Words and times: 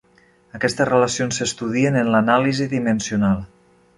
Aquestes 0.59 0.87
relacions 0.89 1.39
s'estudien 1.41 2.01
en 2.03 2.11
l'anàlisi 2.15 2.69
dimensional. 2.75 3.47